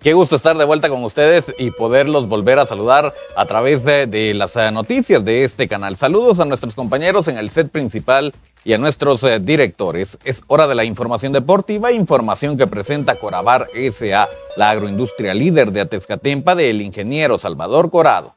Qué 0.00 0.12
gusto 0.12 0.36
estar 0.36 0.56
de 0.56 0.64
vuelta 0.64 0.88
con 0.88 1.02
ustedes 1.02 1.52
y 1.58 1.72
poderlos 1.72 2.28
volver 2.28 2.60
a 2.60 2.66
saludar 2.66 3.12
a 3.34 3.44
través 3.46 3.82
de, 3.82 4.32
las 4.32 4.54
eh, 4.54 4.70
noticias 4.70 5.24
de 5.24 5.42
este 5.42 5.66
canal. 5.66 5.96
Saludos 5.96 6.38
a 6.38 6.44
nuestros 6.44 6.76
compañeros 6.76 7.26
en 7.26 7.36
el 7.36 7.50
set 7.50 7.68
principal 7.68 8.32
y 8.64 8.74
a 8.74 8.78
nuestros 8.78 9.24
eh, 9.24 9.40
directores. 9.40 10.16
Es 10.22 10.42
hora 10.46 10.68
de 10.68 10.76
la 10.76 10.84
información 10.84 11.32
deportiva, 11.32 11.90
información 11.90 12.56
que 12.56 12.68
presenta 12.68 13.16
Corabar 13.16 13.66
SA, 13.92 14.28
la 14.56 14.70
agroindustria 14.70 15.34
líder 15.34 15.72
de 15.72 15.80
Atezcatempa 15.80 16.54
del 16.54 16.80
ingeniero 16.80 17.36
Salvador 17.36 17.90
Corado. 17.90 18.36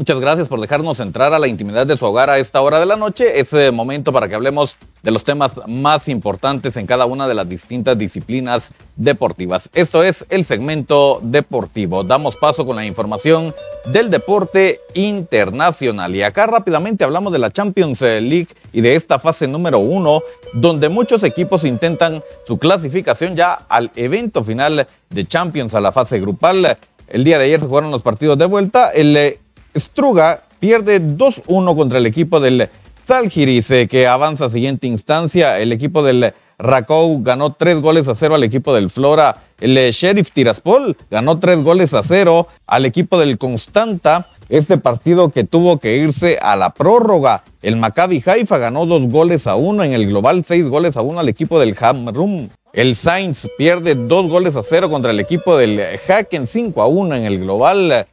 Muchas 0.00 0.18
gracias 0.18 0.48
por 0.48 0.58
dejarnos 0.62 0.98
entrar 1.00 1.34
a 1.34 1.38
la 1.38 1.46
intimidad 1.46 1.86
de 1.86 1.94
su 1.94 2.06
hogar 2.06 2.30
a 2.30 2.38
esta 2.38 2.62
hora 2.62 2.80
de 2.80 2.86
la 2.86 2.96
noche. 2.96 3.38
Es 3.38 3.52
eh, 3.52 3.70
momento 3.70 4.14
para 4.14 4.30
que 4.30 4.34
hablemos 4.34 4.78
de 5.02 5.10
los 5.10 5.24
temas 5.24 5.60
más 5.66 6.08
importantes 6.08 6.78
en 6.78 6.86
cada 6.86 7.04
una 7.04 7.28
de 7.28 7.34
las 7.34 7.46
distintas 7.46 7.98
disciplinas 7.98 8.72
deportivas. 8.96 9.68
Esto 9.74 10.02
es 10.02 10.24
el 10.30 10.46
segmento 10.46 11.20
deportivo. 11.22 12.02
Damos 12.02 12.36
paso 12.36 12.64
con 12.64 12.76
la 12.76 12.86
información 12.86 13.54
del 13.92 14.10
deporte 14.10 14.80
internacional. 14.94 16.16
Y 16.16 16.22
acá 16.22 16.46
rápidamente 16.46 17.04
hablamos 17.04 17.30
de 17.30 17.40
la 17.40 17.50
Champions 17.50 18.00
League 18.00 18.48
y 18.72 18.80
de 18.80 18.94
esta 18.94 19.18
fase 19.18 19.48
número 19.48 19.80
uno, 19.80 20.22
donde 20.54 20.88
muchos 20.88 21.24
equipos 21.24 21.64
intentan 21.64 22.24
su 22.46 22.58
clasificación 22.58 23.36
ya 23.36 23.52
al 23.68 23.90
evento 23.96 24.42
final 24.44 24.86
de 25.10 25.26
Champions 25.26 25.74
a 25.74 25.80
la 25.82 25.92
fase 25.92 26.18
grupal. 26.20 26.78
El 27.06 27.22
día 27.22 27.38
de 27.38 27.44
ayer 27.44 27.60
se 27.60 27.66
jugaron 27.66 27.90
los 27.90 28.00
partidos 28.00 28.38
de 28.38 28.46
vuelta. 28.46 28.90
El 28.92 29.14
eh, 29.14 29.38
Struga 29.76 30.42
pierde 30.58 31.00
2-1 31.00 31.76
contra 31.76 31.98
el 31.98 32.06
equipo 32.06 32.40
del 32.40 32.68
Zalgiris, 33.06 33.70
eh, 33.70 33.88
que 33.88 34.06
avanza 34.06 34.46
a 34.46 34.50
siguiente 34.50 34.86
instancia. 34.86 35.58
El 35.58 35.72
equipo 35.72 36.02
del 36.02 36.32
Rakow 36.58 37.22
ganó 37.22 37.52
3 37.52 37.80
goles 37.80 38.08
a 38.08 38.14
0 38.14 38.34
al 38.34 38.44
equipo 38.44 38.74
del 38.74 38.90
Flora. 38.90 39.38
El 39.60 39.76
eh, 39.76 39.92
Sheriff 39.92 40.30
Tiraspol 40.30 40.96
ganó 41.10 41.38
3 41.38 41.62
goles 41.62 41.94
a 41.94 42.02
0 42.02 42.46
al 42.66 42.86
equipo 42.86 43.18
del 43.18 43.38
Constanta. 43.38 44.26
Este 44.48 44.78
partido 44.78 45.30
que 45.30 45.44
tuvo 45.44 45.78
que 45.78 45.96
irse 45.96 46.38
a 46.40 46.56
la 46.56 46.70
prórroga. 46.70 47.44
El 47.62 47.76
Maccabi 47.76 48.22
Haifa 48.24 48.58
ganó 48.58 48.84
2 48.84 49.10
goles 49.10 49.46
a 49.46 49.54
1 49.56 49.84
en 49.84 49.92
el 49.92 50.06
global, 50.08 50.44
6 50.44 50.68
goles 50.68 50.96
a 50.96 51.02
1 51.02 51.20
al 51.20 51.28
equipo 51.28 51.60
del 51.60 51.76
Hamrum. 51.80 52.48
El 52.72 52.94
Sainz 52.94 53.48
pierde 53.58 53.94
2 53.94 54.30
goles 54.30 54.56
a 54.56 54.62
0 54.62 54.90
contra 54.90 55.10
el 55.10 55.20
equipo 55.20 55.56
del 55.56 55.80
Haken, 56.08 56.46
5 56.46 56.82
a 56.82 56.86
1 56.86 57.14
en 57.16 57.24
el 57.24 57.40
global. 57.40 58.06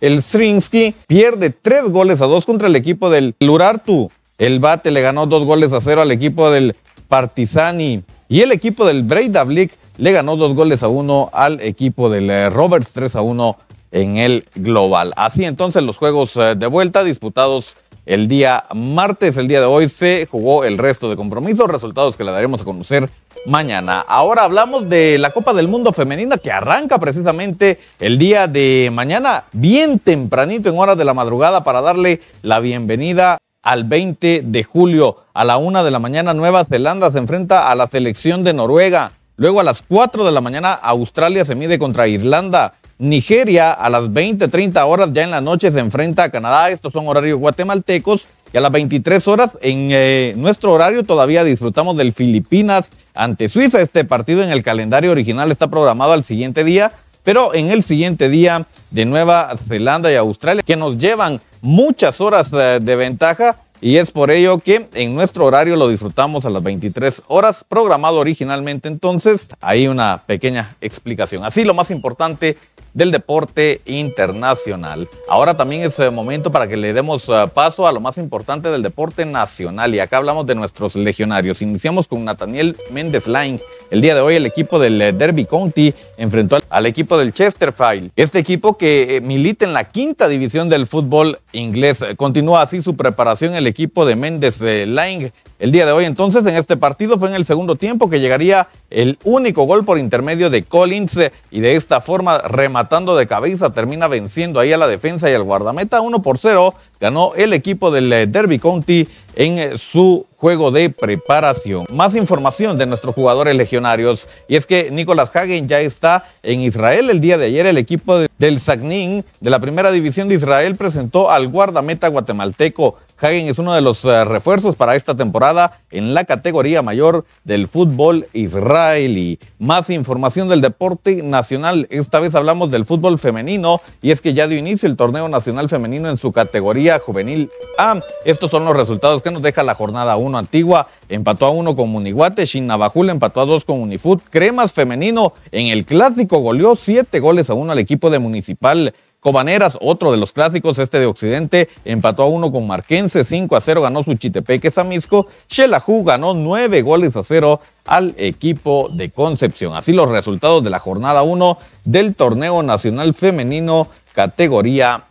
El 0.00 0.22
Strinsky 0.22 0.94
pierde 1.06 1.50
tres 1.50 1.84
goles 1.84 2.22
a 2.22 2.26
dos 2.26 2.44
contra 2.44 2.68
el 2.68 2.76
equipo 2.76 3.10
del 3.10 3.34
Lurartu. 3.40 4.10
El 4.38 4.60
Bate 4.60 4.90
le 4.90 5.02
ganó 5.02 5.26
dos 5.26 5.44
goles 5.44 5.72
a 5.72 5.80
cero 5.80 6.02
al 6.02 6.12
equipo 6.12 6.50
del 6.50 6.76
Partizani. 7.08 8.02
Y 8.28 8.42
el 8.42 8.52
equipo 8.52 8.86
del 8.86 9.02
Breidablik 9.02 9.72
le 9.96 10.12
ganó 10.12 10.36
dos 10.36 10.54
goles 10.54 10.82
a 10.82 10.88
uno 10.88 11.30
al 11.32 11.60
equipo 11.60 12.08
del 12.08 12.30
eh, 12.30 12.50
Roberts 12.50 12.92
3 12.92 13.16
a 13.16 13.20
1 13.22 13.56
en 13.90 14.16
el 14.16 14.46
global. 14.54 15.12
Así 15.16 15.44
entonces 15.44 15.82
los 15.82 15.96
juegos 15.96 16.36
eh, 16.36 16.54
de 16.56 16.66
vuelta 16.66 17.02
disputados 17.04 17.76
el 18.08 18.26
día 18.26 18.64
martes, 18.74 19.36
el 19.36 19.48
día 19.48 19.60
de 19.60 19.66
hoy, 19.66 19.88
se 19.90 20.26
jugó 20.30 20.64
el 20.64 20.78
resto 20.78 21.10
de 21.10 21.16
compromisos, 21.16 21.68
resultados 21.68 22.16
que 22.16 22.24
le 22.24 22.32
daremos 22.32 22.62
a 22.62 22.64
conocer 22.64 23.10
mañana. 23.46 24.00
Ahora 24.00 24.44
hablamos 24.44 24.88
de 24.88 25.18
la 25.18 25.30
Copa 25.30 25.52
del 25.52 25.68
Mundo 25.68 25.92
Femenina 25.92 26.38
que 26.38 26.50
arranca 26.50 26.98
precisamente 26.98 27.78
el 28.00 28.16
día 28.16 28.46
de 28.46 28.90
mañana, 28.94 29.44
bien 29.52 29.98
tempranito 29.98 30.70
en 30.70 30.78
horas 30.78 30.96
de 30.96 31.04
la 31.04 31.12
madrugada, 31.12 31.64
para 31.64 31.82
darle 31.82 32.22
la 32.40 32.60
bienvenida 32.60 33.36
al 33.62 33.84
20 33.84 34.40
de 34.42 34.64
julio. 34.64 35.18
A 35.34 35.44
la 35.44 35.58
una 35.58 35.84
de 35.84 35.90
la 35.90 35.98
mañana, 35.98 36.32
Nueva 36.32 36.64
Zelanda 36.64 37.12
se 37.12 37.18
enfrenta 37.18 37.70
a 37.70 37.74
la 37.74 37.88
selección 37.88 38.42
de 38.42 38.54
Noruega. 38.54 39.12
Luego 39.36 39.60
a 39.60 39.64
las 39.64 39.82
4 39.82 40.24
de 40.24 40.32
la 40.32 40.40
mañana, 40.40 40.72
Australia 40.72 41.44
se 41.44 41.54
mide 41.54 41.78
contra 41.78 42.08
Irlanda. 42.08 42.72
Nigeria 42.98 43.72
a 43.72 43.88
las 43.88 44.12
20, 44.12 44.48
30 44.48 44.84
horas 44.84 45.10
ya 45.12 45.22
en 45.22 45.30
la 45.30 45.40
noche 45.40 45.70
se 45.70 45.78
enfrenta 45.78 46.24
a 46.24 46.30
Canadá. 46.30 46.70
Estos 46.70 46.92
son 46.92 47.06
horarios 47.06 47.38
guatemaltecos. 47.38 48.26
Y 48.52 48.56
a 48.56 48.60
las 48.60 48.72
23 48.72 49.28
horas 49.28 49.50
en 49.60 49.90
eh, 49.92 50.32
nuestro 50.36 50.72
horario 50.72 51.04
todavía 51.04 51.44
disfrutamos 51.44 51.96
del 51.96 52.12
Filipinas 52.12 52.90
ante 53.14 53.48
Suiza. 53.48 53.80
Este 53.80 54.04
partido 54.04 54.42
en 54.42 54.50
el 54.50 54.62
calendario 54.62 55.10
original 55.10 55.52
está 55.52 55.68
programado 55.68 56.12
al 56.12 56.24
siguiente 56.24 56.64
día, 56.64 56.92
pero 57.24 57.54
en 57.54 57.68
el 57.68 57.82
siguiente 57.82 58.30
día 58.30 58.66
de 58.90 59.04
Nueva 59.04 59.54
Zelanda 59.58 60.10
y 60.10 60.16
Australia, 60.16 60.62
que 60.62 60.76
nos 60.76 60.98
llevan 60.98 61.40
muchas 61.60 62.20
horas 62.20 62.52
eh, 62.52 62.80
de 62.80 62.96
ventaja. 62.96 63.60
Y 63.80 63.98
es 63.98 64.10
por 64.10 64.32
ello 64.32 64.58
que 64.58 64.88
en 64.94 65.14
nuestro 65.14 65.44
horario 65.44 65.76
lo 65.76 65.88
disfrutamos 65.88 66.44
a 66.44 66.50
las 66.50 66.64
23 66.64 67.22
horas, 67.28 67.64
programado 67.68 68.18
originalmente. 68.18 68.88
Entonces, 68.88 69.48
hay 69.60 69.86
una 69.86 70.22
pequeña 70.26 70.74
explicación. 70.80 71.44
Así, 71.44 71.62
lo 71.62 71.74
más 71.74 71.92
importante 71.92 72.56
del 72.94 73.10
deporte 73.10 73.80
internacional. 73.86 75.08
Ahora 75.28 75.56
también 75.56 75.82
es 75.82 75.98
el 75.98 76.12
momento 76.12 76.50
para 76.50 76.68
que 76.68 76.76
le 76.76 76.92
demos 76.92 77.28
eh, 77.28 77.44
paso 77.52 77.86
a 77.86 77.92
lo 77.92 78.00
más 78.00 78.18
importante 78.18 78.70
del 78.70 78.82
deporte 78.82 79.24
nacional 79.24 79.94
y 79.94 80.00
acá 80.00 80.18
hablamos 80.18 80.46
de 80.46 80.54
nuestros 80.54 80.96
legionarios. 80.96 81.62
Iniciamos 81.62 82.08
con 82.08 82.24
Nathaniel 82.24 82.76
Méndez 82.90 83.26
Line. 83.26 83.60
El 83.90 84.00
día 84.00 84.14
de 84.14 84.20
hoy 84.20 84.36
el 84.36 84.46
equipo 84.46 84.78
del 84.78 85.00
eh, 85.00 85.12
Derby 85.12 85.44
County 85.44 85.94
enfrentó 86.16 86.60
al 86.68 86.86
equipo 86.86 87.18
del 87.18 87.32
Chesterfield. 87.32 88.10
Este 88.16 88.38
equipo 88.38 88.76
que 88.76 89.16
eh, 89.16 89.20
milita 89.20 89.64
en 89.64 89.72
la 89.72 89.84
quinta 89.84 90.28
división 90.28 90.68
del 90.68 90.86
fútbol 90.86 91.38
inglés. 91.52 92.04
Continúa 92.16 92.62
así 92.62 92.82
su 92.82 92.96
preparación 92.96 93.54
el 93.54 93.66
equipo 93.66 94.06
de 94.06 94.16
Méndez 94.16 94.60
Line 94.60 95.32
el 95.58 95.72
día 95.72 95.86
de 95.86 95.92
hoy. 95.92 96.04
Entonces, 96.04 96.44
en 96.46 96.54
este 96.54 96.76
partido 96.76 97.18
fue 97.18 97.28
en 97.28 97.34
el 97.34 97.44
segundo 97.44 97.76
tiempo 97.76 98.08
que 98.08 98.20
llegaría 98.20 98.68
el 98.90 99.18
único 99.24 99.64
gol 99.64 99.84
por 99.84 99.98
intermedio 99.98 100.48
de 100.50 100.64
Collins 100.64 101.16
eh, 101.18 101.32
y 101.50 101.60
de 101.60 101.76
esta 101.76 102.00
forma, 102.00 102.38
rematando 102.38 103.16
de 103.16 103.26
cabeza, 103.26 103.70
termina 103.70 104.08
venciendo 104.08 104.60
ahí 104.60 104.72
a 104.72 104.78
la 104.78 104.86
defensa 104.86 105.30
y 105.30 105.34
al 105.34 105.42
guardameta 105.42 106.00
1 106.00 106.22
por 106.22 106.38
0. 106.38 106.74
Ganó 107.00 107.34
el 107.36 107.52
equipo 107.52 107.90
del 107.90 108.12
eh, 108.12 108.26
Derby 108.26 108.58
County 108.58 109.06
en 109.36 109.58
eh, 109.58 109.78
su 109.78 110.26
juego 110.36 110.70
de 110.70 110.90
preparación. 110.90 111.84
Más 111.90 112.14
información 112.14 112.78
de 112.78 112.86
nuestros 112.86 113.14
jugadores 113.14 113.54
legionarios 113.56 114.26
y 114.48 114.56
es 114.56 114.66
que 114.66 114.90
Nicolás 114.90 115.30
Hagen 115.34 115.68
ya 115.68 115.80
está 115.80 116.24
en 116.42 116.60
Israel. 116.60 117.10
El 117.10 117.20
día 117.20 117.36
de 117.36 117.46
ayer 117.46 117.66
el 117.66 117.78
equipo 117.78 118.18
del 118.38 118.58
Sagnin 118.58 119.24
de 119.40 119.50
la 119.50 119.58
primera 119.58 119.92
división 119.92 120.28
de 120.28 120.36
Israel 120.36 120.76
presentó 120.76 121.30
al 121.30 121.48
guardameta 121.48 122.08
guatemalteco 122.08 122.96
Hagen 123.20 123.48
es 123.48 123.58
uno 123.58 123.74
de 123.74 123.80
los 123.80 124.04
eh, 124.04 124.24
refuerzos 124.24 124.76
para 124.76 124.94
esta 124.94 125.16
temporada 125.16 125.80
en 125.90 126.14
la 126.14 126.24
categoría 126.24 126.82
mayor 126.82 127.24
del 127.42 127.66
fútbol 127.66 128.28
israelí. 128.32 129.40
Más 129.58 129.90
información 129.90 130.48
del 130.48 130.60
deporte 130.60 131.22
nacional. 131.24 131.88
Esta 131.90 132.20
vez 132.20 132.36
hablamos 132.36 132.70
del 132.70 132.86
fútbol 132.86 133.18
femenino 133.18 133.80
y 134.02 134.12
es 134.12 134.22
que 134.22 134.34
ya 134.34 134.46
dio 134.46 134.56
inicio 134.56 134.88
el 134.88 134.96
torneo 134.96 135.28
nacional 135.28 135.68
femenino 135.68 136.08
en 136.08 136.16
su 136.16 136.30
categoría 136.30 137.00
juvenil 137.00 137.50
A. 137.76 137.98
Estos 138.24 138.52
son 138.52 138.64
los 138.64 138.76
resultados 138.76 139.20
que 139.20 139.32
nos 139.32 139.42
deja 139.42 139.64
la 139.64 139.74
jornada 139.74 140.16
1 140.16 140.38
antigua. 140.38 140.86
Empató 141.08 141.46
a 141.46 141.50
1 141.50 141.74
con 141.74 141.90
Muniguate, 141.90 142.44
Shinabajul 142.44 143.10
empató 143.10 143.40
a 143.40 143.46
2 143.46 143.64
con 143.64 143.80
Unifut. 143.80 144.22
Cremas 144.30 144.72
femenino 144.72 145.32
en 145.50 145.66
el 145.66 145.84
clásico 145.84 146.38
goleó 146.38 146.76
7 146.76 147.18
goles 147.18 147.50
a 147.50 147.54
1 147.54 147.72
al 147.72 147.78
equipo 147.80 148.10
de 148.10 148.20
Municipal. 148.20 148.94
Cobaneras, 149.20 149.76
otro 149.80 150.12
de 150.12 150.16
los 150.16 150.32
clásicos, 150.32 150.78
este 150.78 151.00
de 151.00 151.06
Occidente, 151.06 151.68
empató 151.84 152.22
a 152.22 152.28
uno 152.28 152.52
con 152.52 152.68
Marquense, 152.68 153.24
5 153.24 153.56
a 153.56 153.60
0 153.60 153.82
ganó 153.82 154.04
su 154.04 154.14
Chitepeque 154.14 154.70
Samisco. 154.70 155.26
Xelajú 155.48 156.04
ganó 156.04 156.34
9 156.34 156.82
goles 156.82 157.16
a 157.16 157.24
0 157.24 157.60
al 157.84 158.14
equipo 158.16 158.88
de 158.92 159.10
Concepción. 159.10 159.74
Así 159.74 159.92
los 159.92 160.08
resultados 160.08 160.62
de 160.62 160.70
la 160.70 160.78
jornada 160.78 161.22
1 161.22 161.58
del 161.84 162.14
torneo 162.14 162.62
nacional 162.62 163.12
femenino 163.12 163.88
categoría. 164.12 165.02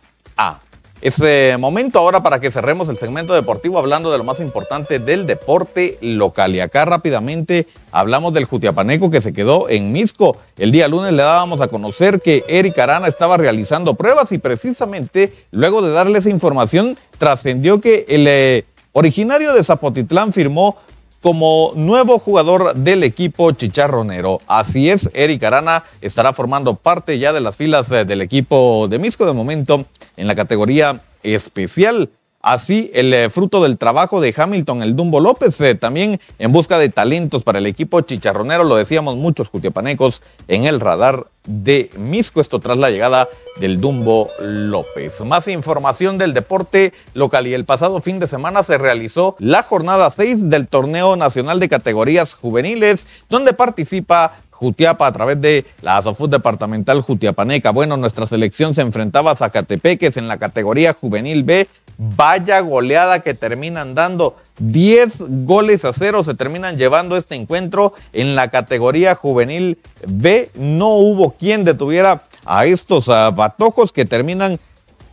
Ese 1.00 1.56
momento 1.58 1.98
ahora 1.98 2.22
para 2.22 2.40
que 2.40 2.50
cerremos 2.50 2.88
el 2.88 2.96
segmento 2.96 3.34
deportivo 3.34 3.78
hablando 3.78 4.10
de 4.10 4.18
lo 4.18 4.24
más 4.24 4.40
importante 4.40 4.98
del 4.98 5.26
deporte 5.26 5.98
local. 6.00 6.54
Y 6.54 6.60
acá 6.60 6.84
rápidamente 6.84 7.66
hablamos 7.92 8.34
del 8.34 8.44
Jutiapaneco 8.44 9.10
que 9.10 9.20
se 9.20 9.32
quedó 9.32 9.68
en 9.68 9.92
Misco. 9.92 10.36
El 10.56 10.72
día 10.72 10.88
lunes 10.88 11.12
le 11.12 11.22
dábamos 11.22 11.60
a 11.60 11.68
conocer 11.68 12.20
que 12.20 12.44
Eric 12.48 12.78
Arana 12.78 13.08
estaba 13.08 13.36
realizando 13.36 13.94
pruebas 13.94 14.32
y 14.32 14.38
precisamente 14.38 15.32
luego 15.50 15.82
de 15.82 15.92
darle 15.92 16.18
esa 16.18 16.30
información 16.30 16.98
trascendió 17.18 17.80
que 17.80 18.04
el 18.08 18.26
eh, 18.26 18.64
originario 18.92 19.54
de 19.54 19.62
Zapotitlán 19.62 20.32
firmó 20.32 20.76
como 21.20 21.72
nuevo 21.74 22.18
jugador 22.18 22.74
del 22.74 23.02
equipo 23.02 23.52
chicharronero. 23.52 24.40
Así 24.46 24.90
es, 24.90 25.10
Eric 25.14 25.42
Arana 25.44 25.84
estará 26.00 26.32
formando 26.32 26.74
parte 26.74 27.18
ya 27.18 27.32
de 27.32 27.40
las 27.40 27.56
filas 27.56 27.90
eh, 27.90 28.04
del 28.04 28.22
equipo 28.22 28.86
de 28.88 28.98
Misco 28.98 29.26
de 29.26 29.32
momento 29.32 29.84
en 30.16 30.26
la 30.26 30.34
categoría 30.34 31.00
especial. 31.22 32.10
Así, 32.48 32.90
el 32.94 33.12
eh, 33.12 33.28
fruto 33.28 33.62
del 33.62 33.76
trabajo 33.76 34.22
de 34.22 34.32
Hamilton, 34.34 34.82
el 34.82 34.96
Dumbo 34.96 35.20
López, 35.20 35.60
eh, 35.60 35.74
también 35.74 36.18
en 36.38 36.50
busca 36.50 36.78
de 36.78 36.88
talentos 36.88 37.42
para 37.44 37.58
el 37.58 37.66
equipo 37.66 38.00
chicharronero, 38.00 38.64
lo 38.64 38.76
decíamos 38.76 39.16
muchos 39.16 39.50
cutiapanecos 39.50 40.22
en 40.48 40.64
el 40.64 40.80
radar 40.80 41.26
de 41.44 41.90
Misco, 41.98 42.40
esto 42.40 42.58
tras 42.58 42.78
la 42.78 42.88
llegada 42.88 43.28
del 43.60 43.82
Dumbo 43.82 44.28
López. 44.40 45.20
Más 45.26 45.46
información 45.48 46.16
del 46.16 46.32
deporte 46.32 46.94
local 47.12 47.46
y 47.46 47.52
el 47.52 47.66
pasado 47.66 48.00
fin 48.00 48.18
de 48.18 48.26
semana 48.26 48.62
se 48.62 48.78
realizó 48.78 49.36
la 49.40 49.62
jornada 49.62 50.10
6 50.10 50.48
del 50.48 50.68
torneo 50.68 51.16
nacional 51.16 51.60
de 51.60 51.68
categorías 51.68 52.32
juveniles, 52.32 53.06
donde 53.28 53.52
participa 53.52 54.38
Jutiapa 54.58 55.06
a 55.06 55.12
través 55.12 55.40
de 55.40 55.64
la 55.82 55.98
Asofut 55.98 56.30
Departamental 56.30 57.00
Jutiapaneca. 57.02 57.70
Bueno, 57.70 57.96
nuestra 57.96 58.26
selección 58.26 58.74
se 58.74 58.82
enfrentaba 58.82 59.30
a 59.30 59.36
Zacatepeques 59.36 60.16
en 60.16 60.26
la 60.26 60.38
categoría 60.38 60.94
juvenil 60.94 61.44
B. 61.44 61.68
Vaya 62.00 62.60
goleada 62.60 63.20
que 63.20 63.34
terminan 63.34 63.96
dando. 63.96 64.36
10 64.60 65.44
goles 65.46 65.84
a 65.84 65.92
cero 65.92 66.22
se 66.22 66.34
terminan 66.34 66.78
llevando 66.78 67.16
este 67.16 67.34
encuentro 67.34 67.92
en 68.12 68.36
la 68.36 68.48
categoría 68.48 69.16
juvenil 69.16 69.78
B. 70.06 70.48
No 70.54 70.90
hubo 70.90 71.32
quien 71.32 71.64
detuviera 71.64 72.22
a 72.46 72.66
estos 72.66 73.08
batojos 73.08 73.92
que 73.92 74.04
terminan 74.04 74.60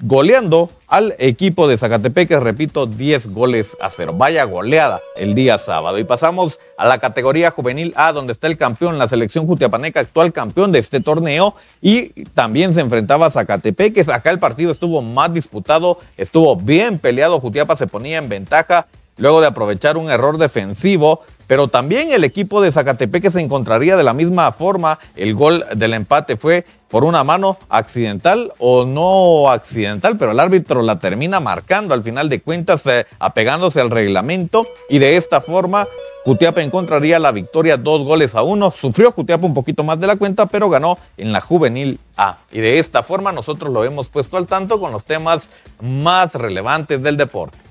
goleando 0.01 0.69
al 0.87 1.15
equipo 1.17 1.67
de 1.67 1.77
Zacatepec, 1.77 2.31
repito, 2.31 2.85
10 2.85 3.27
goles 3.33 3.75
a 3.81 3.89
cero. 3.89 4.13
Vaya 4.15 4.43
goleada 4.43 5.01
el 5.15 5.35
día 5.35 5.57
sábado. 5.57 5.97
Y 5.97 6.03
pasamos 6.03 6.59
a 6.77 6.87
la 6.87 6.99
categoría 6.99 7.51
juvenil 7.51 7.93
A, 7.95 8.11
donde 8.11 8.33
está 8.33 8.47
el 8.47 8.57
campeón, 8.57 8.97
la 8.97 9.09
selección 9.09 9.47
Jutiapaneca, 9.47 9.99
actual 9.99 10.31
campeón 10.31 10.71
de 10.71 10.79
este 10.79 10.99
torneo. 10.99 11.55
Y 11.81 12.25
también 12.29 12.73
se 12.73 12.81
enfrentaba 12.81 13.27
a 13.27 13.31
Zacatepec. 13.31 14.07
Acá 14.09 14.29
el 14.29 14.39
partido 14.39 14.71
estuvo 14.71 15.01
más 15.01 15.33
disputado, 15.33 15.99
estuvo 16.17 16.55
bien 16.55 16.99
peleado. 16.99 17.39
Jutiapa 17.39 17.75
se 17.75 17.87
ponía 17.87 18.17
en 18.17 18.29
ventaja 18.29 18.87
luego 19.17 19.41
de 19.41 19.47
aprovechar 19.47 19.97
un 19.97 20.09
error 20.09 20.37
defensivo 20.37 21.21
pero 21.47 21.67
también 21.67 22.11
el 22.11 22.23
equipo 22.23 22.61
de 22.61 22.71
Zacatepeque 22.71 23.29
se 23.29 23.41
encontraría 23.41 23.95
de 23.95 24.03
la 24.03 24.13
misma 24.13 24.51
forma. 24.51 24.99
El 25.15 25.35
gol 25.35 25.65
del 25.75 25.93
empate 25.93 26.37
fue 26.37 26.65
por 26.95 27.03
una 27.03 27.25
mano 27.25 27.57
accidental 27.67 28.53
o 28.57 28.85
no 28.85 29.49
accidental, 29.49 30.15
pero 30.17 30.31
el 30.31 30.39
árbitro 30.39 30.81
la 30.81 30.97
termina 30.97 31.41
marcando 31.41 31.93
al 31.93 32.03
final 32.03 32.29
de 32.29 32.39
cuentas, 32.39 32.87
eh, 32.87 33.05
apegándose 33.19 33.81
al 33.81 33.91
reglamento. 33.91 34.65
Y 34.87 34.99
de 34.99 35.17
esta 35.17 35.41
forma, 35.41 35.85
Cutiapa 36.23 36.61
encontraría 36.61 37.19
la 37.19 37.33
victoria 37.33 37.75
dos 37.75 38.03
goles 38.03 38.33
a 38.33 38.43
uno. 38.43 38.71
Sufrió 38.71 39.11
Cutiapa 39.11 39.45
un 39.45 39.53
poquito 39.53 39.83
más 39.83 39.99
de 39.99 40.07
la 40.07 40.15
cuenta, 40.15 40.45
pero 40.45 40.69
ganó 40.69 40.97
en 41.17 41.33
la 41.33 41.41
juvenil 41.41 41.99
A. 42.15 42.37
Y 42.49 42.61
de 42.61 42.79
esta 42.79 43.03
forma 43.03 43.33
nosotros 43.33 43.73
lo 43.73 43.83
hemos 43.83 44.07
puesto 44.07 44.37
al 44.37 44.47
tanto 44.47 44.79
con 44.79 44.93
los 44.93 45.03
temas 45.03 45.49
más 45.81 46.33
relevantes 46.33 47.03
del 47.03 47.17
deporte. 47.17 47.64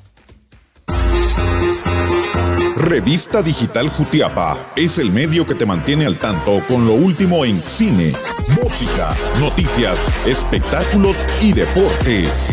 Revista 2.76 3.40
Digital 3.40 3.88
Jutiapa 3.88 4.58
es 4.74 4.98
el 4.98 5.12
medio 5.12 5.46
que 5.46 5.54
te 5.54 5.64
mantiene 5.64 6.06
al 6.06 6.18
tanto 6.18 6.60
con 6.66 6.86
lo 6.86 6.94
último 6.94 7.44
en 7.44 7.62
cine, 7.62 8.12
música, 8.62 9.16
noticias, 9.38 9.96
espectáculos 10.26 11.16
y 11.40 11.52
deportes. 11.52 12.52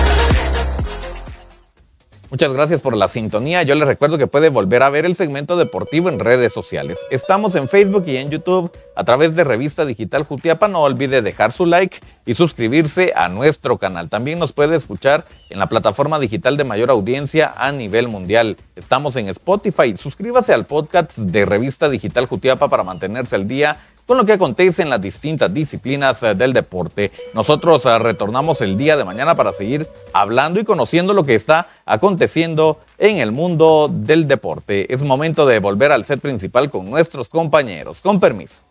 Muchas 2.31 2.53
gracias 2.53 2.79
por 2.79 2.95
la 2.95 3.09
sintonía. 3.09 3.61
Yo 3.63 3.75
les 3.75 3.85
recuerdo 3.85 4.17
que 4.17 4.25
puede 4.25 4.47
volver 4.47 4.83
a 4.83 4.89
ver 4.89 5.05
el 5.05 5.17
segmento 5.17 5.57
deportivo 5.57 6.07
en 6.07 6.17
redes 6.17 6.53
sociales. 6.53 6.97
Estamos 7.11 7.55
en 7.55 7.67
Facebook 7.67 8.05
y 8.07 8.15
en 8.15 8.29
YouTube 8.29 8.71
a 8.95 9.03
través 9.03 9.35
de 9.35 9.43
Revista 9.43 9.85
Digital 9.85 10.23
Jutiapa. 10.23 10.69
No 10.69 10.81
olvide 10.81 11.21
dejar 11.21 11.51
su 11.51 11.65
like 11.65 11.99
y 12.25 12.33
suscribirse 12.33 13.11
a 13.17 13.27
nuestro 13.27 13.77
canal. 13.77 14.07
También 14.07 14.39
nos 14.39 14.53
puede 14.53 14.77
escuchar 14.77 15.25
en 15.49 15.59
la 15.59 15.65
plataforma 15.65 16.19
digital 16.19 16.55
de 16.55 16.63
mayor 16.63 16.89
audiencia 16.89 17.53
a 17.57 17.73
nivel 17.73 18.07
mundial. 18.07 18.55
Estamos 18.77 19.17
en 19.17 19.27
Spotify. 19.27 19.97
Suscríbase 19.97 20.53
al 20.53 20.63
podcast 20.63 21.17
de 21.17 21.43
Revista 21.43 21.89
Digital 21.89 22.27
Jutiapa 22.27 22.69
para 22.69 22.85
mantenerse 22.85 23.35
al 23.35 23.45
día 23.49 23.77
con 24.11 24.17
lo 24.17 24.25
que 24.25 24.33
acontece 24.33 24.81
en 24.81 24.89
las 24.89 25.01
distintas 25.01 25.53
disciplinas 25.53 26.21
eh, 26.21 26.35
del 26.35 26.51
deporte. 26.51 27.13
Nosotros 27.33 27.85
eh, 27.85 27.97
retornamos 27.97 28.59
el 28.59 28.75
día 28.75 28.97
de 28.97 29.05
mañana 29.05 29.35
para 29.35 29.53
seguir 29.53 29.87
hablando 30.11 30.59
y 30.59 30.65
conociendo 30.65 31.13
lo 31.13 31.25
que 31.25 31.33
está 31.33 31.69
aconteciendo 31.85 32.77
en 32.97 33.19
el 33.19 33.31
mundo 33.31 33.89
del 33.89 34.27
deporte. 34.27 34.93
Es 34.93 35.01
momento 35.01 35.45
de 35.45 35.59
volver 35.59 35.93
al 35.93 36.03
set 36.03 36.19
principal 36.19 36.69
con 36.69 36.89
nuestros 36.89 37.29
compañeros. 37.29 38.01
Con 38.01 38.19
permiso. 38.19 38.70